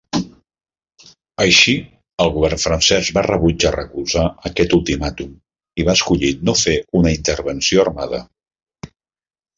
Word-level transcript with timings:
Així, 1.43 1.75
el 2.25 2.31
govern 2.37 2.61
francès 2.63 3.11
va 3.17 3.23
rebutjar 3.27 3.73
recolzar 3.77 4.25
aquest 4.51 4.73
ultimàtum 4.81 5.37
i 5.83 5.87
va 5.91 5.97
escollir 6.01 6.33
no 6.49 6.57
fer 6.63 6.77
una 7.03 7.13
intervenció 7.19 7.85
armada. 7.89 8.27